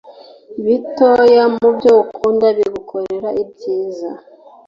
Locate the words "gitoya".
0.65-1.43